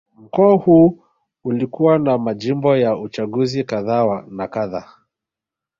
Mkoa 0.17 0.53
huu 0.55 1.03
ulikuwa 1.43 1.99
na 1.99 2.17
majimbo 2.17 2.77
ya 2.77 2.97
uchaguzi 2.97 3.63
kadha 3.63 4.25
na 4.29 4.47
kadha 4.47 4.91